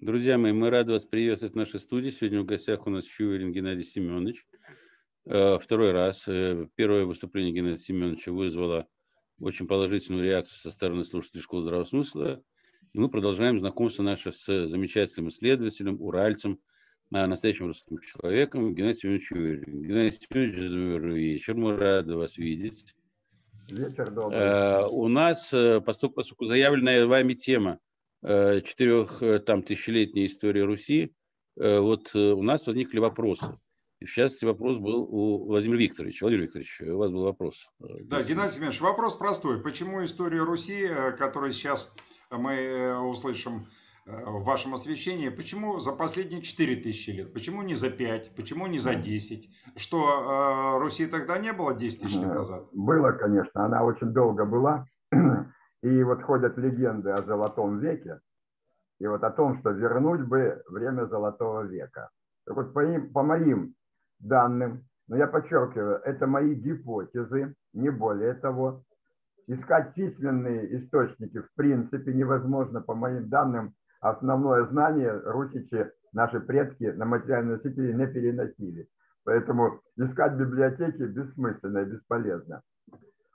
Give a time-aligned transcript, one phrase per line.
[0.00, 2.10] Друзья мои, мы рады вас приветствовать в нашей студии.
[2.10, 4.44] Сегодня в гостях у нас Чуверин Геннадий Семенович.
[5.24, 6.26] Э, второй раз.
[6.26, 8.88] Э, первое выступление Геннадия Семеновича вызвало
[9.38, 12.42] очень положительную реакцию со стороны слушателей школы здравого смысла.
[12.92, 16.58] И мы продолжаем знакомство наше с замечательным исследователем, уральцем,
[17.14, 19.82] э, настоящим русским человеком Геннадием Семеновичем Чуверин.
[19.82, 21.54] Геннадий Семенович, добрый вечер.
[21.54, 22.96] Мы рады вас видеть.
[23.70, 24.88] Вечер добрый.
[24.90, 25.54] У нас,
[25.86, 27.78] поскольку, заявленная вами тема
[28.24, 31.14] четырех э, там тысячелетней истории Руси,
[31.58, 33.58] э, вот у нас возникли вопросы.
[34.00, 36.24] И в частности, вопрос был у Владимира Викторовича.
[36.24, 37.68] Владимир Викторович, у вас был вопрос.
[37.78, 39.62] Да, Геннадий Семенович, вопрос простой.
[39.62, 40.88] Почему история Руси,
[41.18, 41.94] которую сейчас
[42.30, 43.66] мы услышим
[44.04, 47.32] в вашем освещении, почему за последние 4 тысячи лет?
[47.32, 48.34] Почему не за 5?
[48.34, 49.48] Почему не за 10?
[49.76, 52.66] Что, Руси тогда не было 10 тысяч лет назад?
[52.72, 53.64] Было, конечно.
[53.64, 54.86] Она очень долго была.
[55.84, 58.20] И вот ходят легенды о Золотом веке,
[59.00, 62.08] и вот о том, что вернуть бы время Золотого века.
[62.46, 63.74] Так вот, по, им, по моим
[64.18, 68.82] данным, но я подчеркиваю, это мои гипотезы, не более того.
[69.46, 77.04] Искать письменные источники в принципе невозможно, по моим данным, основное знание русичи, наши предки на
[77.04, 78.88] материальные носители не переносили.
[79.24, 82.62] Поэтому искать библиотеки бессмысленно и бесполезно.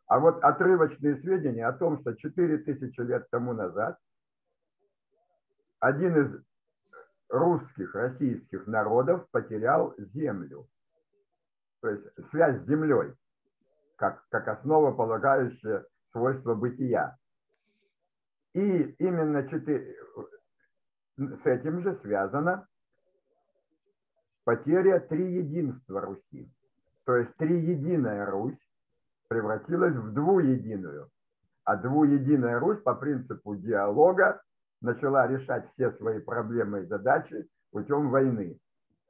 [0.10, 4.00] А вот отрывочные сведения о том, что 4000 лет тому назад
[5.80, 6.44] один из
[7.30, 10.68] русских, российских народов потерял землю.
[11.82, 13.14] То есть связь с землей,
[13.98, 17.16] как, как основополагающее свойство бытия.
[18.54, 19.96] И именно 4,
[21.18, 22.68] с этим же связана
[24.44, 26.52] потеря триединства Руси.
[27.04, 28.69] То есть триединая Русь
[29.30, 31.10] превратилась в двуединую.
[31.64, 34.42] А двуединая Русь по принципу диалога
[34.82, 38.60] начала решать все свои проблемы и задачи путем войны.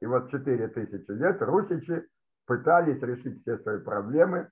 [0.00, 2.06] И вот 4000 лет русичи
[2.46, 4.50] пытались решить все свои проблемы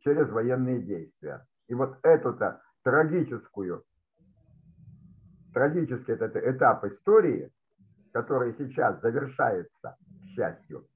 [0.00, 1.46] через военные действия.
[1.68, 3.84] И вот эту-то трагическую,
[5.54, 7.50] трагический этот этап истории,
[8.12, 10.86] который сейчас завершается, к счастью,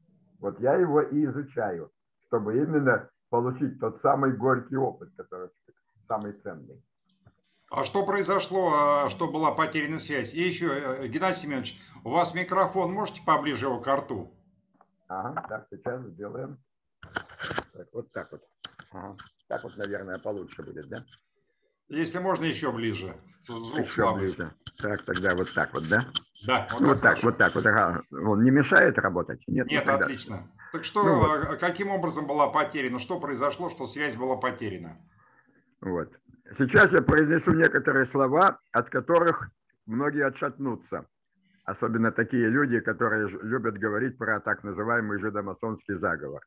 [0.40, 1.90] вот я его и изучаю,
[2.26, 3.08] чтобы именно
[3.40, 5.50] получить тот самый горький опыт, который
[6.08, 6.82] самый ценный.
[7.70, 10.32] А что произошло, а, что была потеряна связь?
[10.32, 14.32] И еще, э, Геннадий Семенович, у вас микрофон, можете поближе его к рту?
[15.08, 16.58] Ага, так, сейчас сделаем.
[17.72, 18.42] Так, вот так вот.
[18.92, 19.16] Ага.
[19.48, 20.98] Так вот, наверное, получше будет, да?
[21.88, 23.14] Если можно, еще ближе.
[23.42, 24.22] Звук еще слабый.
[24.22, 24.50] ближе.
[24.78, 26.00] Так, тогда вот так вот, да?
[26.46, 26.66] Да.
[26.72, 27.66] Вот, вот так, вот так вот.
[27.66, 28.02] Ага.
[28.10, 29.42] Он не мешает работать?
[29.46, 30.48] Нет, Нет отлично.
[30.72, 31.46] Так что, ну, вот.
[31.48, 32.98] А, каким образом была потеряна?
[32.98, 34.98] Что произошло, что связь была потеряна?
[35.80, 36.12] Вот.
[36.58, 39.50] Сейчас я произнесу некоторые слова, от которых
[39.86, 41.06] многие отшатнутся.
[41.64, 46.46] Особенно такие люди, которые любят говорить про так называемый жидомасонский заговор.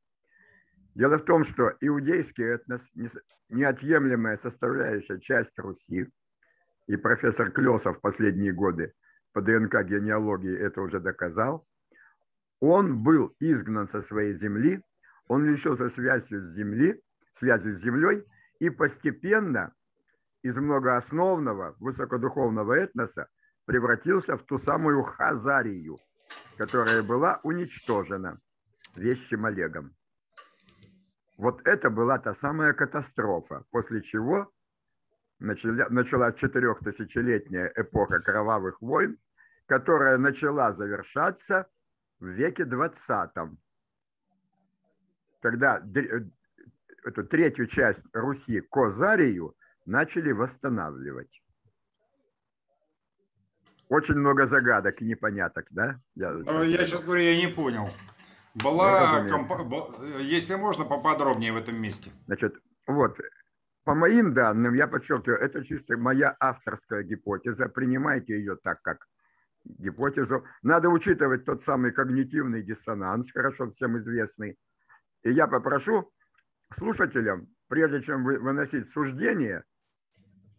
[0.96, 2.81] Дело в том, что иудейский этнос–
[3.50, 6.07] неотъемлемая составляющая часть Руси,
[6.88, 8.94] и профессор Клесов в последние годы
[9.31, 11.68] по ДНК генеалогии это уже доказал,
[12.59, 14.84] он был изгнан со своей земли,
[15.28, 17.02] он лишился связью с земли,
[17.34, 18.25] связью с землей,
[18.59, 19.74] и постепенно
[20.42, 23.28] из многоосновного высокодуховного этноса
[23.66, 26.00] превратился в ту самую Хазарию,
[26.58, 28.40] которая была уничтожена
[28.96, 29.96] вещим Олегом.
[31.38, 34.52] Вот это была та самая катастрофа, после чего
[35.40, 39.18] началась четырехтысячелетняя эпоха кровавых войн,
[39.68, 41.69] которая начала завершаться
[42.19, 43.31] в веке 20
[45.41, 46.22] когда э,
[47.06, 51.41] эту третью часть Руси, Козарию, начали восстанавливать.
[53.88, 56.00] Очень много загадок и непоняток, да?
[56.16, 57.90] Я, э, я сейчас говорю, я не понял.
[58.56, 59.50] Была, комп...
[60.19, 62.12] если можно, поподробнее в этом месте.
[62.25, 62.56] Значит,
[62.86, 63.18] вот,
[63.84, 67.69] по моим данным, я подчеркиваю, это чисто моя авторская гипотеза.
[67.69, 69.07] Принимайте ее так, как
[69.65, 70.45] гипотезу.
[70.61, 74.57] Надо учитывать тот самый когнитивный диссонанс, хорошо всем известный.
[75.23, 76.11] И я попрошу
[76.73, 79.63] слушателям, прежде чем вы выносить суждение,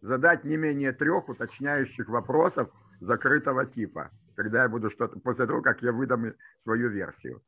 [0.01, 5.81] задать не менее трех уточняющих вопросов закрытого типа, когда я буду что-то, после того, как
[5.81, 7.41] я выдам свою версию.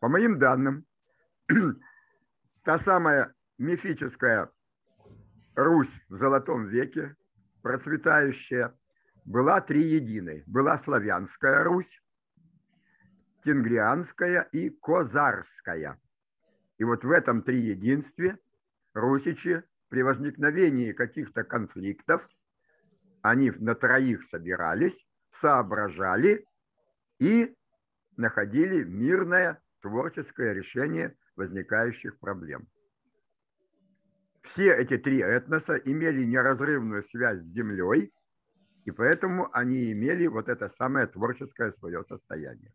[0.00, 0.84] По моим данным,
[2.64, 4.50] та самая мифическая
[5.54, 7.16] Русь в Золотом веке,
[7.62, 8.78] процветающая,
[9.26, 10.44] была триединой.
[10.46, 12.00] Была славянская Русь,
[13.44, 16.00] тенгрианская и козарская.
[16.78, 18.38] И вот в этом триединстве
[18.94, 22.28] русичи при возникновении каких-то конфликтов,
[23.22, 26.46] они на троих собирались, соображали
[27.18, 27.54] и
[28.16, 32.68] находили мирное творческое решение возникающих проблем.
[34.42, 38.12] Все эти три этноса имели неразрывную связь с землей,
[38.86, 42.72] и поэтому они имели вот это самое творческое свое состояние.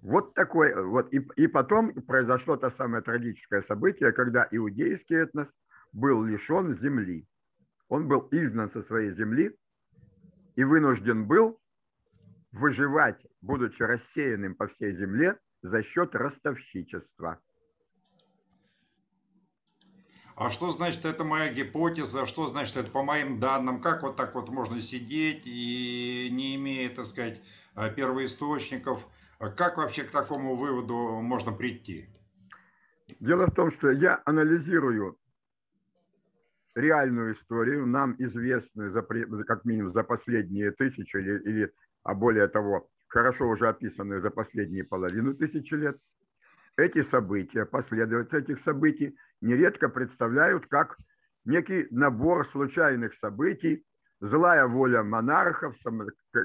[0.00, 5.48] Вот такое, вот и, и потом произошло то самое трагическое событие, когда иудейский этнос
[5.92, 7.26] был лишен земли.
[7.88, 9.56] Он был изгнан со своей земли
[10.54, 11.60] и вынужден был
[12.52, 17.40] выживать, будучи рассеянным по всей земле за счет ростовщичества.
[20.44, 22.26] А что значит это моя гипотеза?
[22.26, 23.80] Что значит это по моим данным?
[23.80, 27.40] Как вот так вот можно сидеть и не имея, так сказать,
[27.94, 29.06] первоисточников?
[29.56, 32.08] Как вообще к такому выводу можно прийти?
[33.20, 35.16] Дело в том, что я анализирую
[36.74, 41.72] реальную историю, нам известную за, как минимум за последние тысячи или, или,
[42.02, 45.98] а более того, хорошо уже описанную за последние половину тысячи лет.
[46.76, 50.96] Эти события, последовательность этих событий нередко представляют как
[51.44, 53.84] некий набор случайных событий,
[54.20, 55.76] злая воля монархов,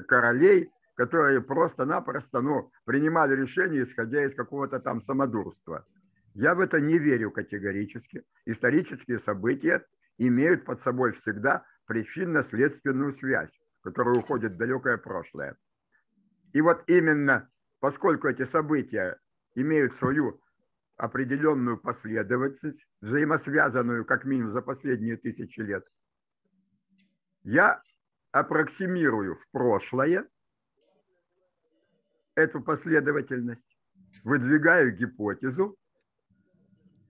[0.06, 5.86] королей, которые просто-напросто ну, принимали решения, исходя из какого-то там самодурства.
[6.34, 8.24] Я в это не верю категорически.
[8.44, 9.86] Исторические события
[10.18, 15.56] имеют под собой всегда причинно-следственную связь, которая уходит в далекое прошлое.
[16.52, 17.48] И вот именно
[17.80, 19.18] поскольку эти события
[19.54, 20.40] имеют свою
[20.96, 25.86] определенную последовательность, взаимосвязанную как минимум за последние тысячи лет,
[27.44, 27.80] я
[28.32, 30.28] аппроксимирую в прошлое
[32.34, 33.78] эту последовательность,
[34.22, 35.76] выдвигаю гипотезу,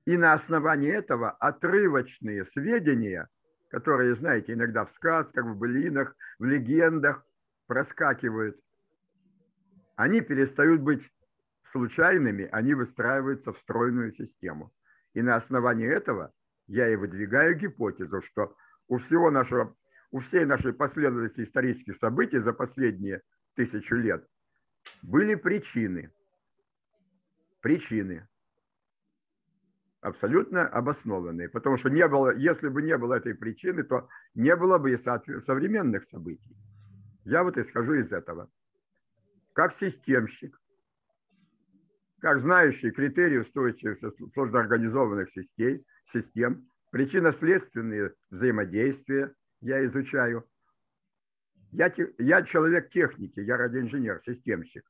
[0.04, 3.28] и на основании этого отрывочные сведения,
[3.68, 7.26] которые, знаете, иногда в сказках, в былинах, в легендах
[7.66, 8.58] проскакивают,
[9.96, 11.10] они перестают быть
[11.70, 14.72] случайными, они выстраиваются в стройную систему.
[15.14, 16.32] И на основании этого
[16.66, 18.56] я и выдвигаю гипотезу, что
[18.88, 19.74] у всего нашего,
[20.10, 23.22] у всей нашей последовательности исторических событий за последние
[23.54, 24.26] тысячу лет
[25.02, 26.12] были причины.
[27.60, 28.28] Причины.
[30.00, 31.48] Абсолютно обоснованные.
[31.48, 34.96] Потому что не было, если бы не было этой причины, то не было бы и
[34.96, 36.56] современных событий.
[37.24, 38.50] Я вот исхожу из этого.
[39.52, 40.58] Как системщик,
[42.20, 50.44] как знающий критерии устойчивости сложно организованных систем, систем причинно-следственные взаимодействия я изучаю.
[51.70, 54.84] Я, я человек техники, я радиоинженер, системщик.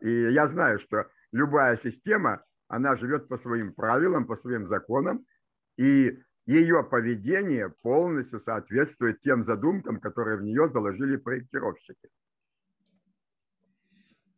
[0.00, 5.26] И я знаю, что любая система, она живет по своим правилам, по своим законам,
[5.76, 12.08] и ее поведение полностью соответствует тем задумкам, которые в нее заложили проектировщики.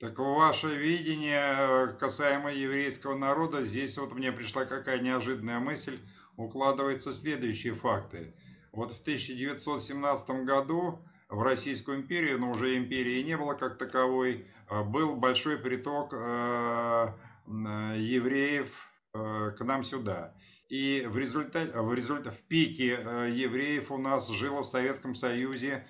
[0.02, 6.00] Так ваше видение э, касаемо еврейского народа, здесь вот мне пришла какая неожиданная мысль,
[6.36, 8.34] укладываются следующие факты.
[8.72, 14.82] Вот в 1917 году в Российскую империю, но уже империи не было как таковой, э,
[14.82, 17.12] был большой приток э,
[17.46, 20.34] евреев к нам сюда.
[20.68, 22.98] И в результате, в результате, в пике
[23.30, 25.86] евреев у нас жило в Советском Союзе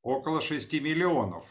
[0.00, 1.44] около 6 миллионов.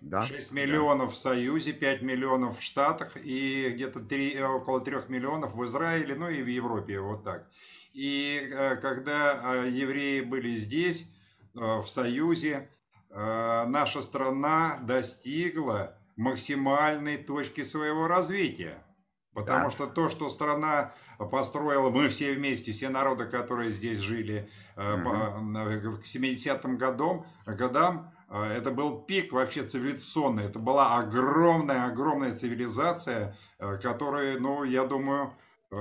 [0.00, 1.14] Да, 6 миллионов да.
[1.14, 6.14] в Союзе, 5 миллионов в Штатах и где-то 3, э, около 3 миллионов в Израиле,
[6.14, 7.48] ну и в Европе, вот так.
[7.92, 11.12] И э, когда э, евреи были здесь,
[11.54, 12.68] в Союзе,
[13.08, 18.84] наша страна достигла максимальной точки своего развития.
[19.32, 19.70] Потому да.
[19.70, 20.92] что то, что страна
[21.30, 25.96] построила, мы все вместе, все народы, которые здесь жили угу.
[25.96, 30.44] к 70-м годам, годам, это был пик вообще цивилизационный.
[30.44, 35.32] Это была огромная-огромная цивилизация, э, которая, ну, я думаю,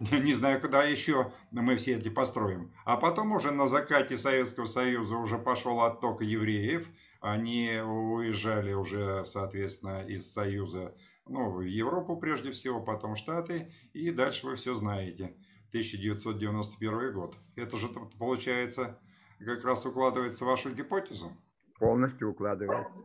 [0.00, 2.72] не знаю, когда еще мы все эти построим.
[2.84, 6.88] А потом уже на закате Советского Союза уже пошел отток евреев.
[7.20, 10.94] Они уезжали уже, соответственно, из Союза
[11.26, 13.72] ну, в Европу прежде всего, потом Штаты.
[13.92, 15.34] И дальше вы все знаете.
[15.70, 17.36] 1991 год.
[17.56, 18.98] Это же получается
[19.38, 21.32] как раз укладывается в вашу гипотезу
[21.80, 23.02] полностью укладывается.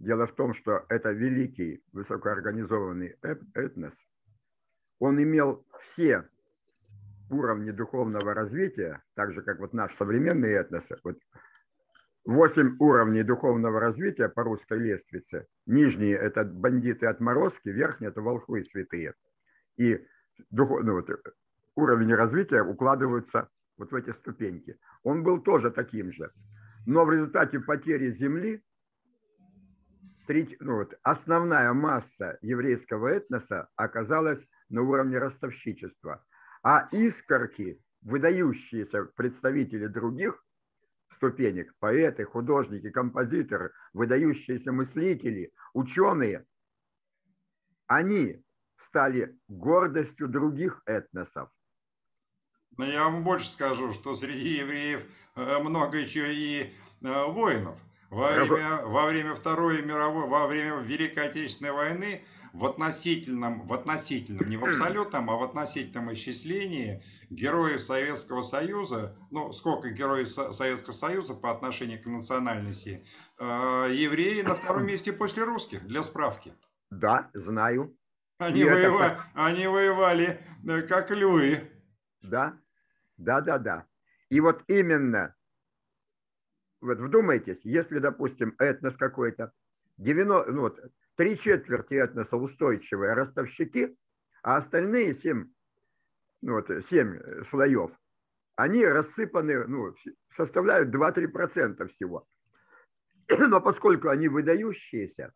[0.00, 3.16] Дело в том, что это великий высокоорганизованный
[3.54, 3.94] этнос.
[4.98, 6.28] Он имел все
[7.30, 10.88] уровни духовного развития, так же, как вот наш современный этнос.
[11.04, 11.18] Вот
[12.24, 15.46] восемь уровней духовного развития по русской лестнице.
[15.66, 19.14] Нижние– это бандиты отморозки, верхние– это волхвы святые.
[19.76, 20.04] И
[20.50, 21.08] духов, ну, вот,
[21.76, 24.78] уровень развития укладываются вот в эти ступеньки.
[25.02, 26.32] Он был тоже таким же.
[26.86, 28.62] Но в результате потери земли
[30.60, 36.24] ну вот, основная масса еврейского этноса оказалась на уровне ростовщичества.
[36.62, 40.44] А искорки, выдающиеся представители других
[41.10, 46.46] ступенек, поэты, художники, композиторы, выдающиеся мыслители, ученые,
[47.86, 48.42] они
[48.76, 51.50] стали гордостью других этносов.
[52.78, 55.04] Но я вам больше скажу, что среди евреев
[55.36, 57.78] э, много еще и э, воинов.
[58.10, 64.50] Во время, во время Второй мировой, во время Великой Отечественной войны в относительном, в относительном,
[64.50, 71.34] не в абсолютном, а в относительном исчислении героев Советского Союза, ну, сколько героев Советского Союза
[71.34, 73.06] по отношению к национальности,
[73.38, 76.52] э, евреи на втором месте после русских, для справки.
[76.90, 77.96] Да, знаю.
[78.38, 79.02] Они, воева...
[79.02, 79.24] это...
[79.34, 80.38] они воевали
[80.68, 81.62] э, как львы.
[82.20, 82.58] Да,
[83.22, 83.86] да, да, да.
[84.30, 85.34] И вот именно,
[86.80, 89.52] вот вдумайтесь, если, допустим, этнос какой-то,
[89.98, 90.80] 90, ну вот,
[91.16, 93.96] три четверти этноса устойчивые ростовщики,
[94.42, 95.52] а остальные семь,
[96.40, 97.90] ну вот, семь слоев,
[98.56, 99.94] они рассыпаны, ну,
[100.30, 102.26] составляют 2-3% всего.
[103.28, 105.32] Но поскольку они выдающиеся,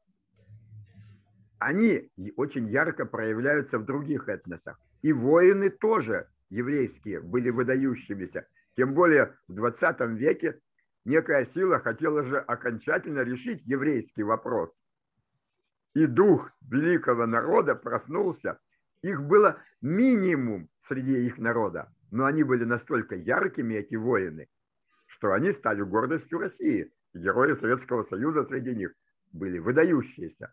[1.59, 4.79] они очень ярко проявляются в других этносах.
[5.03, 8.47] И воины тоже еврейские были выдающимися.
[8.77, 10.61] Тем более в 20 веке
[11.05, 14.71] некая сила хотела же окончательно решить еврейский вопрос.
[15.95, 18.59] И дух великого народа проснулся.
[19.03, 24.49] Их было минимум среди их народа, но они были настолько яркими, эти воины,
[25.07, 26.93] что они стали гордостью России.
[27.15, 28.93] герои Советского Союза среди них
[29.33, 30.53] были выдающиеся.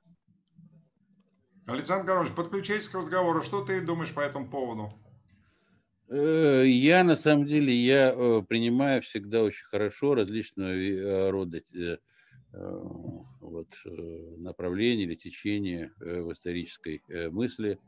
[1.66, 3.42] Александр Карлович, подключайтесь к разговору.
[3.42, 4.92] Что ты думаешь по этому поводу?
[6.10, 11.62] Э, я, на самом деле, я э, принимаю всегда очень хорошо различного э, рода
[13.42, 13.68] вот,
[14.38, 17.80] направления или течения в исторической мысли.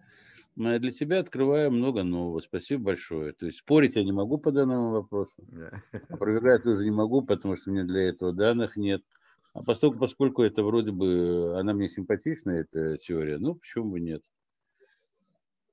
[0.56, 2.40] Для тебя открываю много нового.
[2.40, 3.34] Спасибо большое.
[3.34, 5.36] То есть спорить я не могу по данному вопросу.
[6.10, 9.04] Опровергать тоже не могу, потому что у меня для этого данных нет.
[9.54, 14.24] А поскольку, поскольку это вроде бы, она мне симпатична, эта теория, ну, почему бы нет?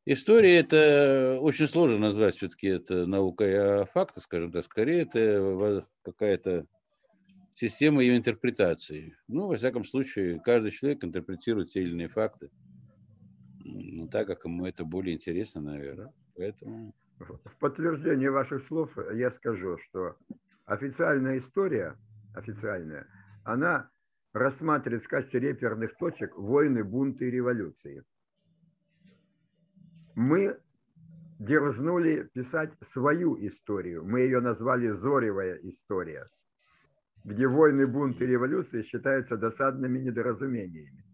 [0.05, 6.67] История это очень сложно назвать все-таки это наукой, а факты, скажем так, скорее это какая-то
[7.55, 9.17] система ее интерпретации.
[9.29, 12.51] Ну, во всяком случае, каждый человек интерпретирует те или иные факты
[13.65, 16.13] ну, так, как ему это более интересно, наверное.
[16.37, 16.95] Поэтому...
[17.19, 20.17] В подтверждение ваших слов я скажу, что
[20.65, 21.97] официальная история,
[22.35, 23.07] официальная,
[23.45, 23.91] она
[24.33, 28.03] рассматривает в качестве реперных точек войны, бунты и революции.
[30.15, 30.59] Мы
[31.39, 34.05] дерзнули писать свою историю.
[34.05, 36.29] Мы ее назвали «Зоревая история»,
[37.25, 41.05] где войны, бунты и революции считаются досадными недоразумениями.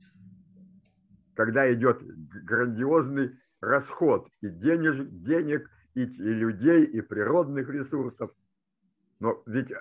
[1.35, 8.31] Когда идет грандиозный расход и денег, денег и, и людей, и природных ресурсов.
[9.21, 9.73] Но ведь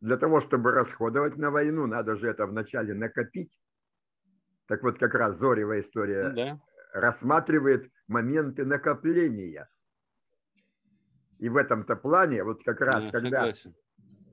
[0.00, 3.58] для того, чтобы расходовать на войну, надо же это вначале накопить.
[4.66, 6.60] Так вот, как раз Зоревая история ну, да.
[6.92, 9.68] Рассматривает моменты накопления.
[11.38, 13.52] И в этом-то плане, вот как раз, да, когда...
[13.52, 13.74] Согласен.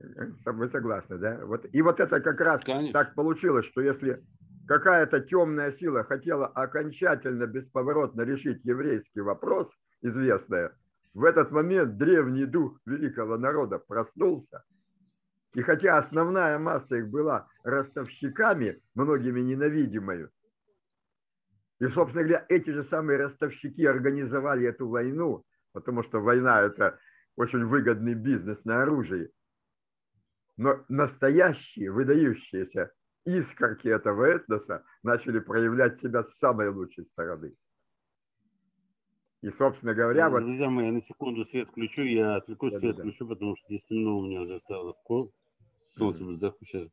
[0.00, 1.44] Э, вы согласны, да?
[1.44, 2.92] Вот, и вот это как раз Конечно.
[2.92, 4.24] так получилось, что если
[4.68, 10.76] какая-то темная сила хотела окончательно, бесповоротно решить еврейский вопрос, известное,
[11.12, 14.62] в этот момент древний дух великого народа проснулся–
[15.54, 20.28] и хотя основная масса их была ростовщиками, многими ненавидимой,
[21.80, 26.98] и, собственно говоря, эти же самые ростовщики организовали эту войну, потому что война– это
[27.36, 29.30] очень выгодный бизнес на оружии.
[30.58, 32.92] Но настоящие, выдающиеся
[33.24, 37.54] искорки этого этноса начали проявлять себя с самой лучшей стороны.
[39.40, 40.42] И, собственно говоря, вот...
[40.42, 43.02] Друзья мои, я на секунду свет включу, я отвлекусь, свет да.
[43.02, 44.94] включу, потому что здесь темно у меня уже стало.
[45.96, 46.54] Солнце mm-hmm.
[46.60, 46.88] сейчас.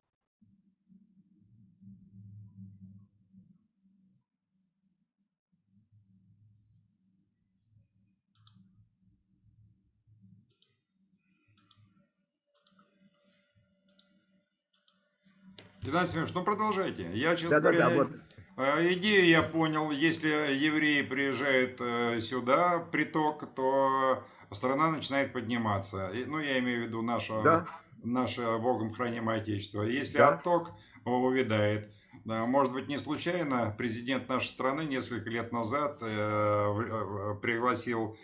[15.88, 17.10] Геннадий Семенович, ну продолжайте.
[17.14, 18.12] Я, честно да, говоря, да, да, вот.
[18.58, 19.90] Э, идею я понял.
[19.90, 26.12] Если евреи приезжают э, сюда, приток, то страна начинает подниматься.
[26.28, 27.68] Ну, я имею в виду наша да
[28.04, 29.84] наше Богом хранимое Отечество.
[29.84, 30.30] Если да.
[30.30, 30.72] отток
[31.06, 31.90] увядает,
[32.26, 38.18] может быть, не случайно президент нашей страны несколько лет назад э, э, пригласил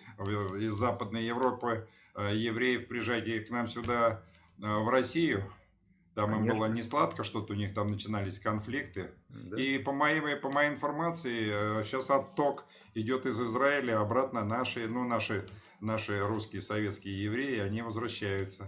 [0.59, 4.21] из Западной Европы э, евреев приезжать к нам сюда,
[4.59, 5.51] в Россию,
[6.15, 6.51] Там Конечно.
[6.51, 9.11] им было не сладко, что-то у них там начинались конфликты.
[9.29, 9.57] Да.
[9.57, 15.03] И по моей, по моей информации, сейчас э, отток идет из Израиля обратно наши, ну,
[15.05, 15.45] наши,
[15.81, 18.67] наши русские, советские евреи, они возвращаются.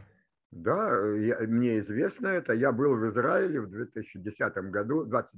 [0.52, 2.54] Да, я, мне известно это.
[2.54, 5.36] Я был в Израиле в 2010 году, 20,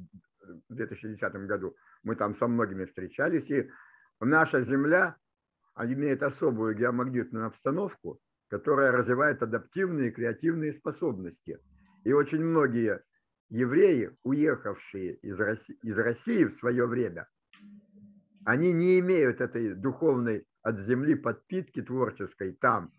[0.70, 1.76] 2010 году.
[2.04, 3.50] Мы там со многими встречались.
[3.50, 3.70] И
[4.22, 5.18] наша земля
[5.78, 11.60] имеет особую геомагнитную обстановку, которая развивает адаптивные и креативные способности.
[12.08, 13.04] И очень многие
[13.50, 17.28] евреи, уехавшие из России, из России в свое время,
[18.46, 22.94] они не имеют этой духовной от земли подпитки творческой там,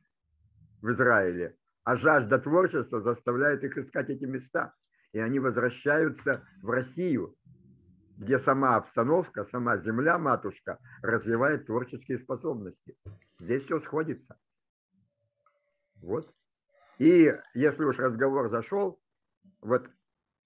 [0.82, 4.74] в Израиле, а жажда творчества заставляет их искать эти места.
[5.12, 7.34] И они возвращаются в Россию,
[8.18, 12.94] где сама обстановка, сама земля, матушка, развивает творческие способности.
[13.40, 14.36] Здесь все сходится.
[15.94, 16.30] Вот.
[16.98, 19.00] И если уж разговор зашел,
[19.60, 19.88] вот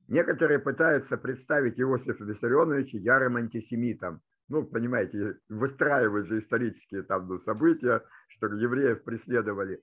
[0.09, 4.21] некоторые пытаются представить Иосифа Виссарионовича ярым антисемитом.
[4.49, 9.83] Ну, понимаете, выстраивают же исторические там ну, события, что евреев преследовали.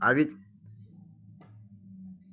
[0.00, 0.32] А ведь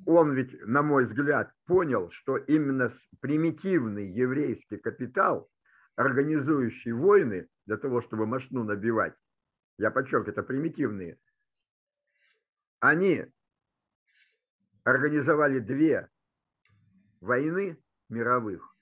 [0.05, 5.49] он ведь, на мой взгляд, понял, что именно примитивный еврейский капитал,
[5.95, 9.13] организующий войны для того, чтобы машину набивать,
[9.77, 11.17] я подчеркиваю, это примитивные,
[12.81, 13.25] они
[14.83, 16.09] организовали две
[17.21, 18.75] войны мировых,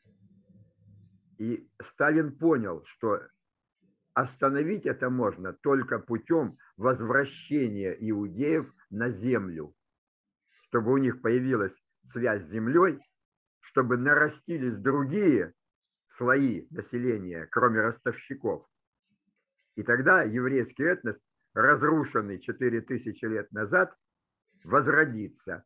[1.37, 3.19] и Сталин понял, что
[4.13, 9.75] остановить это можно только путем возвращения иудеев на землю,
[10.63, 12.99] чтобы у них появилась связь с землей,
[13.59, 15.53] чтобы нарастились другие
[16.07, 18.65] слои населения, кроме ростовщиков.
[19.75, 21.19] И тогда еврейский этнос
[21.53, 23.95] разрушенный 4000 лет назад,
[24.63, 25.63] возродится.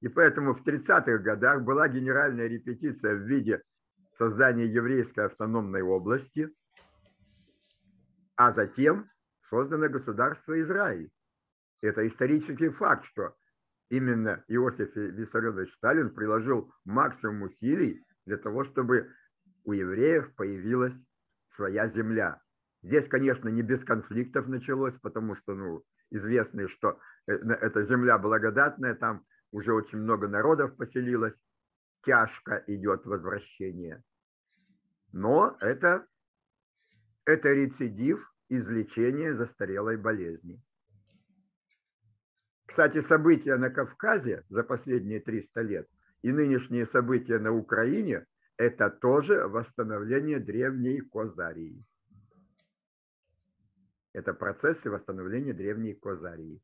[0.00, 3.62] И поэтому в 30-х годах была генеральная репетиция в виде
[4.12, 6.50] создания еврейской автономной области,
[8.36, 9.10] а затем
[9.48, 11.10] создано государство Израиль.
[11.82, 13.34] Это исторический факт, что
[13.90, 19.12] именно Иосиф Виссарионович Сталин приложил максимум усилий для того, чтобы
[19.64, 20.94] у евреев появилась
[21.48, 22.40] своя земля.
[22.82, 28.94] Здесь, конечно, не без конфликтов началось, потому что, ну, известно, что э, эта земля благодатная,
[28.94, 31.38] там уже очень много народов поселилось,
[32.02, 34.02] тяжко идет возвращение.
[35.12, 36.06] Но это,
[37.26, 40.62] это рецидив излечения застарелой болезни.
[42.66, 45.88] Кстати, события на Кавказе за последние 300 лет
[46.22, 51.84] и нынешние события на Украине– это тоже восстановление древней Козарии.
[54.12, 56.60] Это процессы восстановления древней Козарии.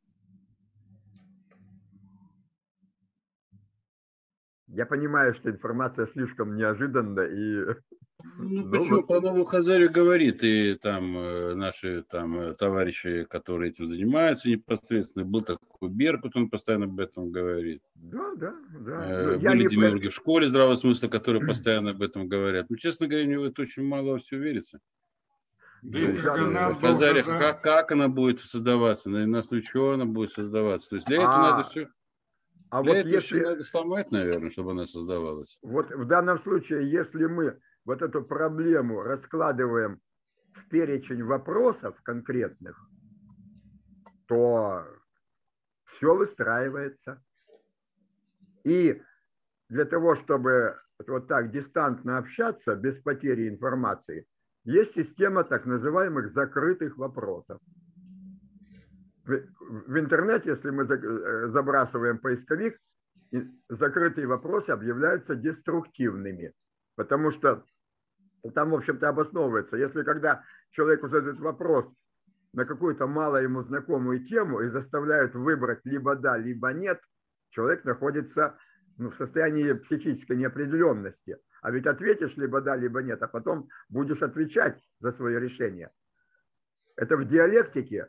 [4.68, 7.76] Я понимаю, что информация слишком неожиданна и...
[8.38, 8.96] Ну, ну почему?
[8.96, 9.06] Вот...
[9.06, 15.24] Про Новую Хазарию говорит, и там э, наши там э, товарищи, которые этим занимаются непосредственно,
[15.24, 17.80] был такой Беркут, он постоянно об этом говорит.
[17.94, 19.06] Да, да, да.
[19.06, 22.66] Э, ну, были демиурги в школе здравого смысла, которые постоянно об этом говорят.
[22.68, 24.80] Ну, честно говоря, мне это очень мало все верится.
[25.86, 30.32] Да, и как, она Казарь, как, как она будет создаваться, на, на случай она будет
[30.32, 30.90] создаваться.
[30.90, 31.88] То есть для этого а, надо все.
[32.70, 35.60] А для вот этого если надо сломать, наверное, чтобы она создавалась.
[35.62, 40.00] Вот в данном случае, если мы вот эту проблему раскладываем
[40.54, 42.84] в перечень вопросов конкретных,
[44.26, 44.84] то
[45.84, 47.22] все выстраивается.
[48.64, 49.00] И
[49.68, 54.26] для того, чтобы вот так дистантно общаться без потери информации,
[54.66, 57.60] есть система так называемых закрытых вопросов.
[59.24, 62.78] В интернете, если мы э, забрасываем поисковик,
[63.68, 66.52] закрытые вопросы объявляются деструктивными,
[66.96, 67.64] потому что
[68.54, 69.76] там, в общем-то, обосновывается.
[69.76, 71.90] Если когда человеку задают вопрос
[72.52, 77.00] на какую-то мало ему знакомую тему и заставляют выбрать либо да, либо нет,
[77.50, 78.56] человек находится
[78.96, 81.38] ну, в состоянии психической неопределенности.
[81.66, 85.90] А ведь ответишь либо да, либо нет, а потом будешь отвечать за свое решение.
[86.94, 88.08] Это в диалектике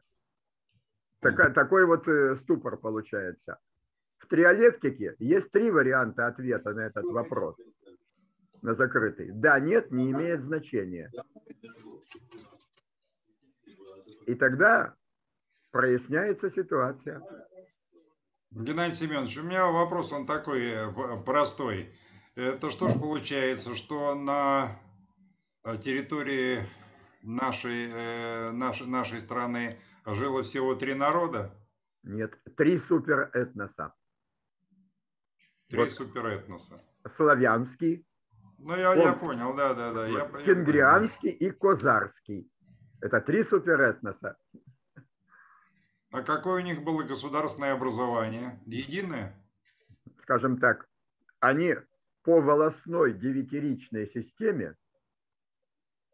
[1.21, 3.57] такой, такой вот э, ступор получается.
[4.19, 7.55] В триалектике есть три варианта ответа на этот вопрос,
[8.61, 9.31] на закрытый.
[9.31, 11.11] Да, нет, не имеет значения.
[14.27, 14.93] И тогда
[15.71, 17.23] проясняется ситуация.
[18.51, 21.91] Геннадий Семенович, у меня вопрос, он такой э, простой.
[22.37, 24.79] Это что ж получается, что на
[25.63, 26.59] э, территории
[27.23, 31.51] нашей, э, нашей, нашей страны жило всего три народа?
[32.03, 33.95] Нет, три суперэтноса.
[35.67, 35.91] Три вот.
[35.91, 36.79] суперэтноса.
[37.07, 38.05] Славянский.
[38.59, 40.07] Ну, я, я понял, да, да, да.
[40.07, 40.39] Вот.
[40.39, 42.47] Я, Тенгрианский я и Козарский.
[43.01, 44.37] Это три суперэтноса.
[46.11, 48.61] А какое у них было государственное образование?
[48.67, 49.35] Единое?
[50.21, 50.87] Скажем так,
[51.39, 51.77] они
[52.27, 54.75] по волосной девятиричной системе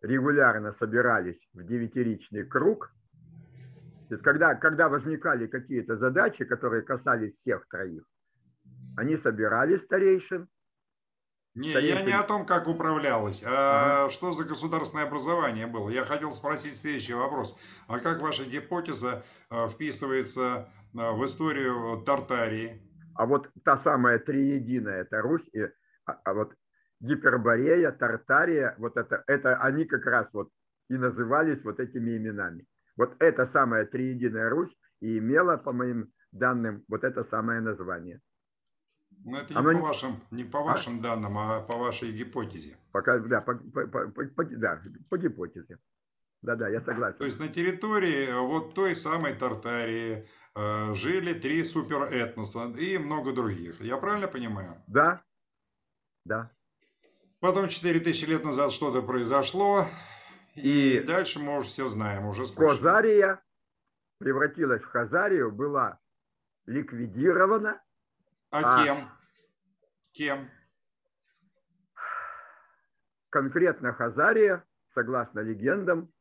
[0.03, 2.93] регулярно собирались в девятиричный круг.
[4.09, 8.03] То есть, когда, когда возникали какие-то задачи, которые касались всех троих,
[8.95, 10.47] они собирали старейшин.
[11.55, 11.97] Не, старейшин...
[11.97, 14.09] я не о том, как управлялось, а ага.
[14.11, 15.89] что за государственное образование было.
[15.89, 17.57] Я хотел спросить следующий вопрос.
[17.87, 22.87] А как ваша гипотеза а, вписывается а, в историю Тартарии?
[23.15, 25.69] А вот та самая триединая, это Русь, и,
[26.05, 26.55] а, а вот
[26.99, 30.49] Гиперборея, Тартария, вот это, это они как раз вот
[30.89, 32.65] и назывались вот этими именами.
[32.95, 38.21] Вот эта самая триединая Русь и имела, по моим данным, вот это самое название.
[39.25, 39.71] Ну, это не Оно...
[39.71, 40.63] по вашим, не по а?
[40.63, 41.01] вашим а?
[41.01, 42.77] данным, а по вашей гипотезе.
[42.91, 45.77] Пока, да, по, по, по, по, да, по гипотезе.
[46.41, 47.17] Да-да, я согласен.
[47.17, 53.79] То есть на территории вот той самой Тартарии э, жили три суперэтноса и много других.
[53.81, 54.75] Я правильно понимаю?
[54.87, 55.23] Да,
[56.25, 56.51] да.
[57.39, 59.85] Потом 4000 лет назад что-то произошло,
[60.55, 62.77] и, и дальше мы уже все знаем, уже слышали.
[62.77, 63.43] Козария
[64.19, 65.99] превратилась в Хазарию, была
[66.65, 67.81] ликвидирована,
[68.49, 69.11] а, а кем?
[70.11, 70.51] Кем?
[73.29, 76.13] Конкретно Хазария, согласно легендам,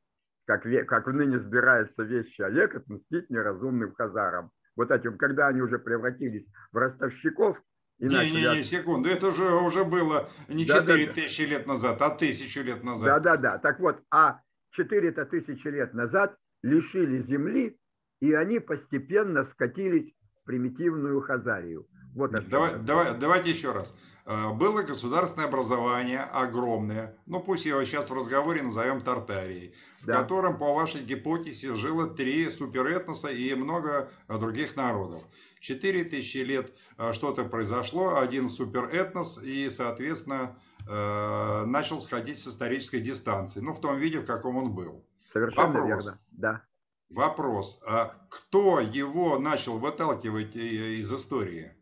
[0.44, 4.50] как, как ныне сбирается вещи Олег, отмстить неразумным хазарам.
[4.74, 7.62] Вот этим, когда они уже превратились в ростовщиков,
[7.98, 8.40] не, начали...
[8.40, 12.10] не, не, секунду, это уже, уже было не да, 4 да, тысячи лет назад, а
[12.10, 13.04] тысячу лет назад.
[13.04, 13.58] Да, да, да.
[13.58, 17.78] Так вот, а 4 тысячи лет назад лишили земли,
[18.20, 21.86] и они постепенно скатились в примитивную Хазарию.
[22.14, 23.96] Вот давай, давай, давайте еще раз.
[24.24, 29.74] Э, было государственное образование огромное, ну пусть его сейчас в разговоре назовем Тартарией,
[30.04, 30.18] да.
[30.18, 35.22] в котором, по вашей гипотезе, жило три суперэтноса и много других народов.
[35.62, 42.98] Четыре тысячи лет э, что-то произошло, один суперэтнос и, соответственно, э, начал сходить с исторической
[42.98, 45.06] дистанции, ну в том виде, в каком он был.
[45.32, 45.86] Совершенно Вопрос.
[45.86, 46.64] верно, да.
[47.10, 51.76] Вопрос, а кто его начал выталкивать из истории?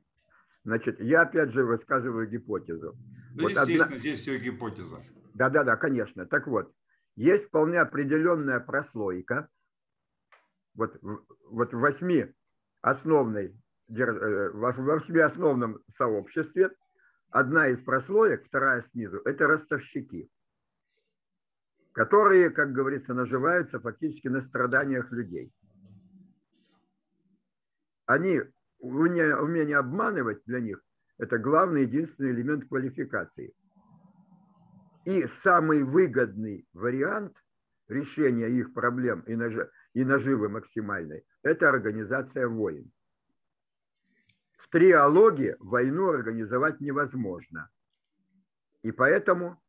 [0.62, 2.98] Значит, я опять же высказываю гипотезу.
[3.34, 3.96] Да, вот естественно, одна...
[3.96, 4.98] здесь все гипотеза.
[5.32, 6.26] Да-да-да, конечно.
[6.26, 6.70] Так вот,
[7.16, 9.48] есть вполне определенная прослойка,
[10.74, 12.26] вот, вот в восьми
[12.82, 13.56] основной,
[13.90, 16.70] э, в восьми основном сообществе,
[17.30, 20.30] одна из прослоек, вторая снизу, это ростовщики,
[21.92, 25.52] которые, как говорится, наживаются фактически на страданиях людей.
[28.06, 28.40] Они
[28.78, 30.82] умение, умение обманывать для них–
[31.18, 33.54] это главный, единственный элемент квалификации.
[35.04, 37.36] И самый выгодный вариант
[37.88, 42.90] решения их проблем и наживы максимальной– это организация войн.
[44.60, 47.70] В триологии войну организовать невозможно.
[48.82, 49.60] И поэтому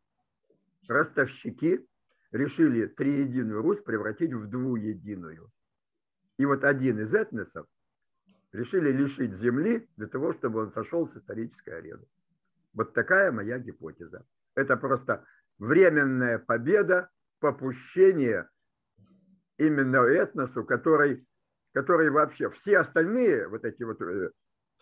[0.87, 1.87] ростовщики
[2.31, 5.51] решили триединую Русь превратить в двуединую.
[6.37, 7.67] И вот один из этносов–
[8.51, 12.05] решили лишить земли для того, чтобы он сошел с исторической арены.
[12.73, 14.25] Вот такая моя гипотеза.
[14.55, 15.25] Это просто
[15.57, 18.49] временная победа, попущение
[19.57, 21.25] именно этносу, который,
[21.73, 24.31] который вообще, все остальные вот эти вот э,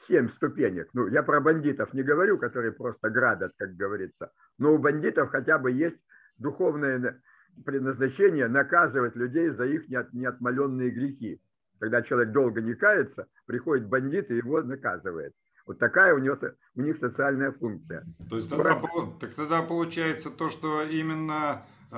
[0.08, 4.78] семь ступенек, ну, я про бандитов не говорю, которые просто грабят, как говорится, но у
[4.78, 6.00] бандитов хотя бы есть
[6.38, 7.22] духовное
[7.66, 11.42] предназначение наказывать людей за их неотмоленные грехи.
[11.80, 15.34] Когда человек долго не кается, приходит бандит и его наказывает.
[15.66, 16.38] Вот такая у, него,
[16.76, 18.06] у них социальная функция.
[18.30, 18.82] То есть тогда,
[19.20, 21.64] так тогда получается то, что именно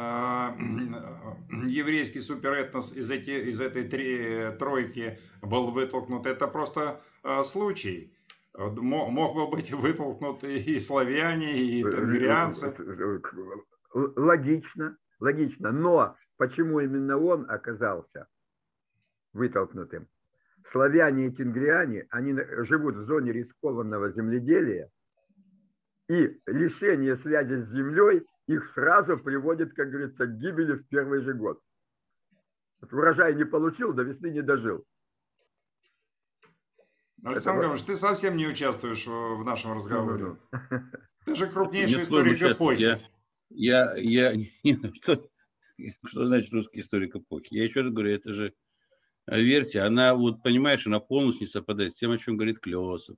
[1.67, 8.15] еврейский суперэтнос из, эти, из этой три, тройки был вытолкнут, это просто э, случай.
[8.53, 12.73] Мог бы быть вытолкнут и славяне, и тенгрианцы.
[13.93, 15.71] Логично, логично.
[15.71, 18.27] Но почему именно он оказался
[19.33, 20.07] вытолкнутым.
[20.65, 24.89] Славяне и тенгриане, они живут в зоне рискованного земледелия,
[26.07, 31.33] и лишение связи с землей их сразу приводит, как говорится, к гибели в первый же
[31.33, 31.61] год.
[32.81, 34.85] Вот урожай не получил, до весны не дожил.
[37.23, 40.23] Александр Гаврилович, ты совсем не участвуешь в нашем разговоре.
[40.23, 40.79] Ну, ну, ну.
[41.25, 42.99] Ты же крупнейший историк эпохи.
[43.49, 45.29] Я, я, я, не, что,
[46.05, 47.49] что значит русский историк эпохи?
[47.51, 48.53] Я еще раз говорю, это же
[49.27, 53.17] версия, она, вот понимаешь, она полностью не совпадает с тем, о чем говорит Клесов,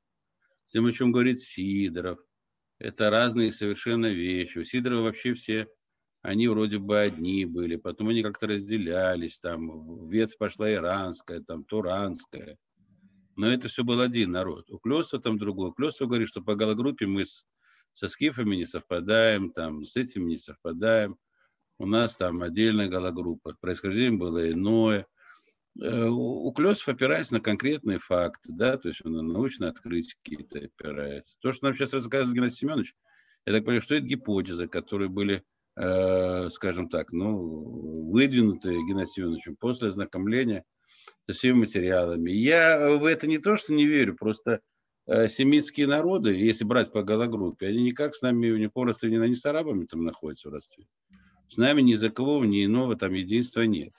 [0.66, 2.20] тем, о чем говорит Сидоров.
[2.84, 4.58] Это разные совершенно вещи.
[4.58, 5.70] У Сидорова вообще все,
[6.22, 12.58] они вроде бы одни были, потом они как-то разделялись, там ветвь пошла иранская, там туранская.
[13.38, 14.70] Но это все был один народ.
[14.70, 15.74] У Клесова там другой.
[15.74, 17.46] Клесов говорит, что по галогруппе мы с,
[17.94, 21.16] со скифами не совпадаем, там с этим не совпадаем.
[21.80, 23.56] У нас там отдельная галогруппа.
[23.62, 25.08] Происхождение было иное.
[25.82, 30.60] Э, у Клесов опирается на конкретные факты, да, то есть он на научные открытия какие-то
[30.60, 31.36] опирается.
[31.40, 32.94] То, что нам сейчас рассказывает Геннадий Семенович,
[33.46, 35.44] я так понимаю, что это гипотезы, которые были,
[35.76, 40.64] э, скажем так, ну, выдвинуты Геннадием Семеновичем после ознакомления
[41.28, 42.30] со всеми материалами.
[42.32, 44.62] Я в это не то, что не верю, просто
[45.08, 49.46] э, семитские народы, если брать по галогруппе, они никак с нами не по родстве, с
[49.46, 50.86] арабами там находятся в родстве.
[51.50, 53.94] С нами ни языкового, ни иного там единства нет.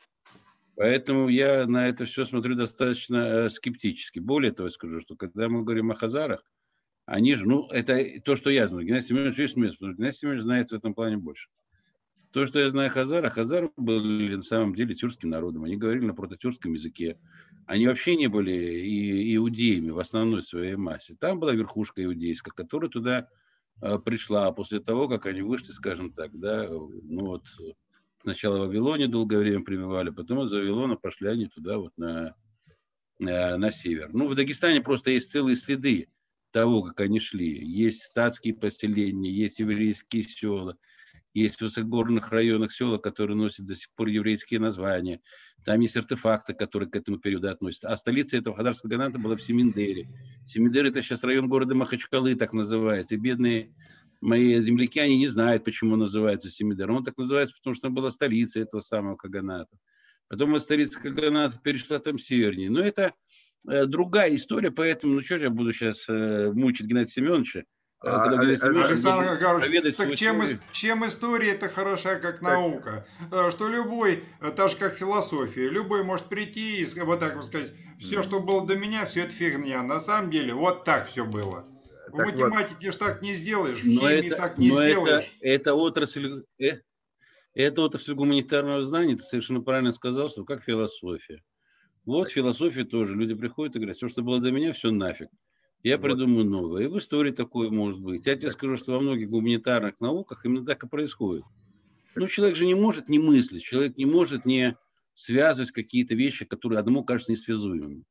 [0.76, 4.18] Поэтому я на это все смотрю достаточно э, скептически.
[4.18, 6.44] Более того, скажу, что когда мы говорим о хазарах,
[7.06, 8.86] они же, ну, это то, что я знаю.
[8.86, 11.48] Геннадий Семенович есть место, потому что Геннадий Семенович знает в этом плане больше.
[12.34, 15.62] То, что я знаю Хазара, Хазары были на самом деле тюркским народом.
[15.62, 17.16] Они говорили на прототюркском языке.
[17.66, 21.14] Они вообще не были и, иудеями в основной своей массе.
[21.20, 23.28] Там была верхушка иудейская, которая туда
[23.80, 27.44] э, пришла после того, как они вышли, скажем так, да, ну вот
[28.24, 32.34] Сначала в Вавилоне долгое время пребывали, потом из Вавилона пошли они туда вот на,
[33.18, 34.14] на, на север.
[34.14, 36.08] Ну, в Дагестане просто есть целые следы
[36.50, 37.62] того, как они шли.
[37.62, 40.78] Есть статские поселения, есть еврейские села,
[41.34, 45.20] есть в высокогорных районах села, которые носят до сих пор еврейские названия.
[45.66, 47.90] Там есть артефакты, которые к этому периоду относятся.
[47.90, 50.08] А столица этого Хазарского Ганата была в Семиндере.
[50.46, 53.16] Семиндер– это сейчас район города Махачкалы, так называется.
[53.16, 53.74] И бедные
[54.24, 56.90] мои земляки, они не знают, почему называется Семидер.
[56.90, 59.76] Он так называется, потому что была столица этого самого Каганата.
[60.28, 62.70] Потом от столицы Каганата перешла там севернее.
[62.70, 63.12] Но это
[63.68, 67.64] э, другая история, поэтому, ну что же я буду сейчас э, мучить Геннадия Семеновича, э,
[68.00, 73.06] а, Александр Гаврович, так чем, чем история это хороша как наука?
[73.30, 73.52] Так.
[73.52, 74.24] Что любой,
[74.56, 78.66] так же как философия, любой может прийти и вот так вот сказать, все, что было
[78.66, 79.82] до меня, все это фигня.
[79.82, 81.66] На самом деле вот так все было.
[82.14, 82.94] В так математике вот.
[82.94, 85.36] ж так не сделаешь, в но химии это, так не но сделаешь.
[85.40, 86.78] Это, это отрасль, э,
[87.54, 91.42] это отрасль гуманитарного знания, ты совершенно правильно сказал, что как философия.
[92.04, 93.16] Вот философия тоже.
[93.16, 95.28] Люди приходят и говорят, все, что было до меня, все нафиг.
[95.82, 96.04] Я вот.
[96.04, 96.84] придумаю новое.
[96.84, 98.26] И в истории такое может быть.
[98.26, 101.44] Я тебе скажу, что во многих гуманитарных науках именно так и происходит.
[102.14, 104.76] Ну, человек же не может не мыслить, человек не может не
[105.14, 108.04] связывать какие-то вещи, которые одному кажутся несвязуемыми.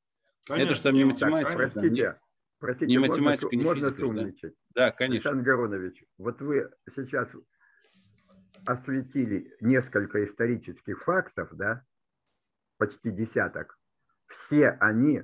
[0.46, 1.52] Конечно, это же там не математика.
[1.52, 2.20] Так, простите,
[2.64, 4.56] Простите, не математика, можно, не можно физика, сумничать?
[4.74, 5.32] Да, да конечно.
[5.32, 7.36] Александр Гаронович, вот вы сейчас
[8.66, 11.84] осветили несколько исторических фактов, да,
[12.78, 13.78] почти десяток.
[14.28, 15.24] Все они,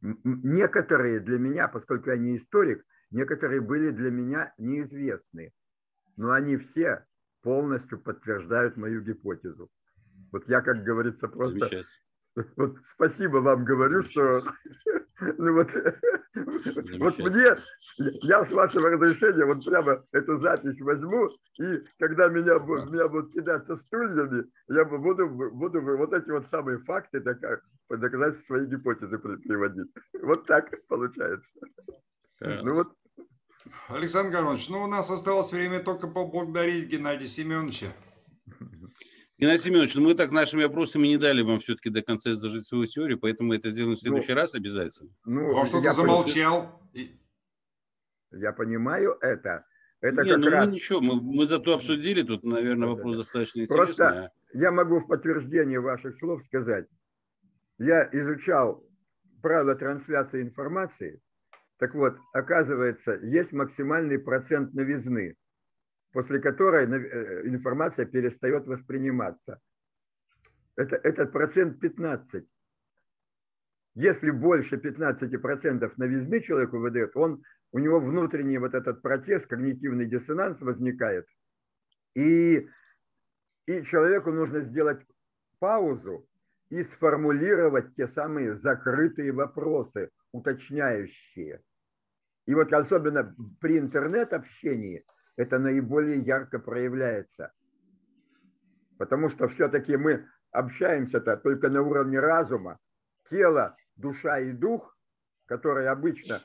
[0.00, 5.52] некоторые для меня, поскольку я не историк, некоторые были для меня неизвестны,
[6.16, 7.04] но они все
[7.42, 9.70] полностью подтверждают мою гипотезу.
[10.32, 11.82] Вот я, как говорится, просто
[12.56, 14.40] вот спасибо вам говорю, что
[15.20, 15.70] ну вот,
[16.98, 17.56] вот мне,
[18.22, 21.28] я с вашего разрешения вот прямо эту запись возьму,
[21.60, 27.20] и когда меня, меня будут кидаться стульями, я буду, буду вот эти вот самые факты
[27.20, 29.90] доказать свои гипотезы приводить.
[30.20, 31.52] Вот так получается.
[32.40, 32.92] Ну вот.
[33.88, 37.86] Александр Горович, ну у нас осталось время только поблагодарить Геннадия Семеновича.
[39.36, 42.86] Геннадий Семенович, ну мы так нашими вопросами не дали вам все-таки до конца изложить свою
[42.86, 45.10] теорию, поэтому мы это сделаем в следующий ну, раз обязательно.
[45.24, 46.80] Ну, а что ты замолчал?
[48.30, 49.66] Я понимаю это.
[50.00, 50.66] Это не, как ну раз...
[50.66, 53.86] мы ничего, мы, мы зато обсудили, тут, наверное, вопрос достаточно интересный.
[53.86, 54.30] Просто а?
[54.52, 56.86] я могу в подтверждение ваших слов сказать.
[57.78, 58.84] Я изучал
[59.42, 61.20] правила трансляции информации.
[61.78, 65.36] Так вот, оказывается, есть максимальный процент новизны
[66.14, 69.60] после которой э, информация перестает восприниматься.
[70.76, 72.44] Это, этот процент 15.
[73.96, 80.60] Если больше 15% новизны человеку выдает, он, у него внутренний вот этот протест, когнитивный диссонанс
[80.60, 81.26] возникает.
[82.14, 82.68] И,
[83.66, 85.04] и человеку нужно сделать
[85.58, 86.28] паузу
[86.70, 91.60] и сформулировать те самые закрытые вопросы, уточняющие.
[92.46, 95.04] И вот особенно при интернет-общении–
[95.36, 97.52] это наиболее ярко проявляется.
[98.98, 102.78] Потому что все-таки мы общаемся-то только на уровне разума.
[103.28, 104.96] Тело, душа и дух,
[105.46, 106.42] которые обычно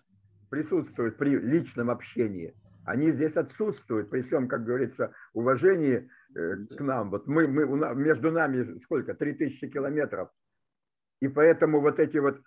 [0.50, 7.12] присутствуют при личном общении, они здесь отсутствуют, при всем, как говорится, уважении э, к нам.
[7.12, 9.14] Вот мы, мы, между нами сколько?
[9.14, 10.30] 3000 километров.
[11.20, 12.42] И поэтому вот эти вот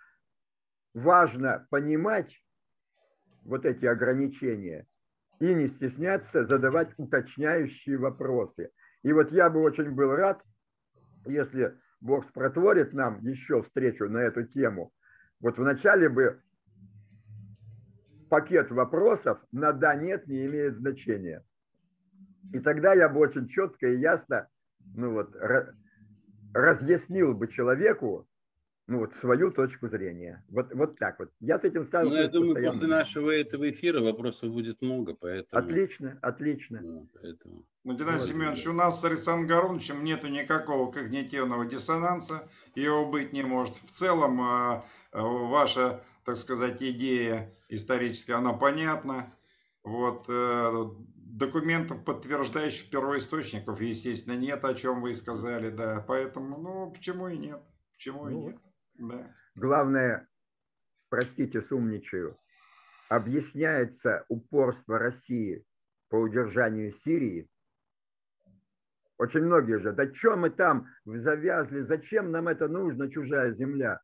[0.94, 2.42] важно понимать
[3.44, 4.88] вот эти ограничения
[5.42, 8.70] и не стесняться задавать уточняющие вопросы.
[9.02, 10.40] И вот я бы очень был рад,
[11.26, 14.92] если Бог спротворит нам еще встречу на эту тему.
[15.40, 16.40] Вот вначале бы
[18.30, 21.44] пакет вопросов на да, нет не имеет значения.
[22.52, 24.48] И тогда я бы очень четко и ясно
[24.94, 25.34] ну вот,
[26.54, 28.28] разъяснил бы человеку,
[28.92, 30.44] ну вот свою точку зрения.
[30.50, 31.30] Вот, вот так вот.
[31.40, 32.10] Я с этим ставлю.
[32.10, 32.72] Ну, я думаю, постоянно.
[32.72, 35.64] после нашего этого эфира вопросов будет много, поэтому...
[35.64, 36.80] Отлично, отлично.
[36.82, 37.64] Да, поэтому...
[37.84, 38.28] Ну, Геннадий вот.
[38.28, 43.74] Семенович, у нас с Александром Горовичем нету никакого когнитивного диссонанса, его быть не может.
[43.76, 49.34] В целом, а, а, ваша, так сказать, идея историческая, она понятна.
[49.84, 50.84] Вот, э,
[51.16, 56.04] документов, подтверждающих первоисточников, естественно, нет, о чем вы и сказали, да.
[56.06, 57.60] Поэтому, ну, почему и нет?
[57.94, 58.56] Почему ну, и нет?
[59.54, 60.28] Главное,
[61.08, 62.38] простите, сумничаю,
[63.08, 65.64] объясняется упорство России
[66.08, 67.48] по удержанию Сирии.
[69.18, 74.00] Очень многие же, да что мы там завязли, зачем нам это нужно, чужая земля?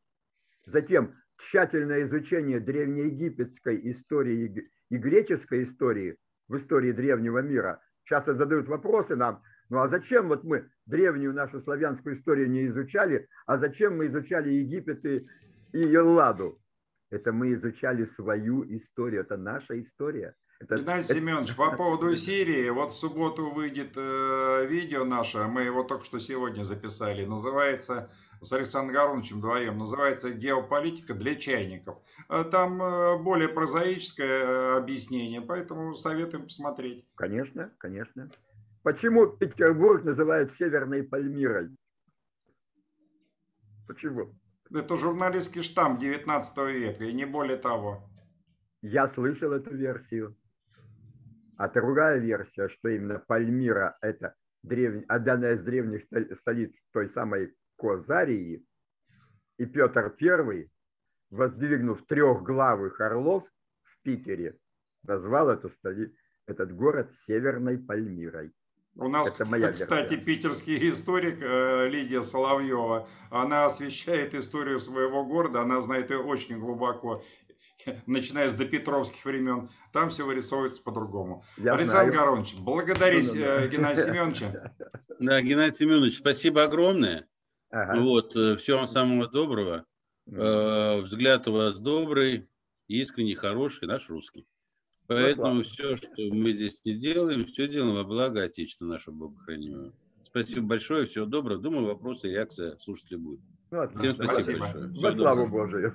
[0.66, 7.80] Затем тщательное изучение древнеегипетской истории и греческой истории в истории древнего мира.
[8.04, 13.28] Часто задают вопросы нам, ну а зачем вот мы древнюю нашу славянскую историю не изучали,
[13.46, 15.26] а зачем мы изучали Египет и,
[15.72, 16.60] и Элладу?
[17.10, 20.34] Это мы изучали свою историю, это наша история.
[20.60, 21.14] Это, Геннадий это...
[21.14, 26.18] Семенович, по поводу Сирии, вот в субботу выйдет э, видео наше, мы его только что
[26.18, 31.98] сегодня записали, называется с Александром Горовичем вдвоем, называется «Геополитика для чайников».
[32.28, 37.06] Э, там э, более прозаическое э, объяснение, поэтому советуем посмотреть.
[37.14, 38.30] Конечно, конечно.
[38.88, 41.76] Почему Петербург называют Северной Пальмирой?
[43.86, 44.34] Почему?
[44.74, 48.08] Это журналистский штамм 19 века, и не более того.
[48.80, 50.38] Я слышал эту версию.
[51.58, 55.04] А другая версия, что именно Пальмира– это древ...
[55.06, 56.04] одна из древних
[56.38, 58.64] столиц той самой Козарии,
[59.58, 60.70] и Петр I,
[61.28, 63.44] воздвигнув трехглавых орлов
[63.82, 64.58] в Питере,
[65.02, 66.16] назвал эту столи...
[66.46, 68.54] этот город Северной Пальмирой.
[68.98, 70.24] У нас, Это моя кстати, версия.
[70.24, 77.22] питерский историк э, Лидия Соловьева, она освещает историю своего города, она знает ее очень глубоко,
[78.06, 79.70] начиная с допетровских времен.
[79.92, 81.44] Там все вырисовывается по-другому.
[81.64, 84.74] Александр Горович, благодарить ну, э, Геннадия Семеновича.
[85.20, 87.26] Да, Геннадий Семенович, спасибо огромное.
[87.70, 88.00] Ага.
[88.00, 89.84] Вот, э, всего вам самого доброго.
[90.26, 92.48] Э, взгляд у вас добрый,
[92.88, 94.46] искренний, хороший, наш русский.
[95.08, 99.92] Поэтому все, что мы здесь не делаем, все делаем во благо Отечества нашего Бога хранимого.
[100.22, 101.60] Спасибо большое, всего доброго.
[101.60, 103.40] Думаю, вопросы и реакция слушателей будет.
[103.70, 104.58] Ну, Всем спасибо, спасибо.
[104.60, 104.88] большое.
[104.88, 105.92] Во славу Божию.